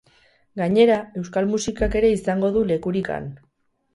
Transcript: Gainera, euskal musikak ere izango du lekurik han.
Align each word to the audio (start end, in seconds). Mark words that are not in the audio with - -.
Gainera, 0.59 0.95
euskal 1.21 1.51
musikak 1.51 1.97
ere 2.01 2.11
izango 2.15 2.51
du 2.57 2.65
lekurik 2.71 3.13
han. 3.19 3.31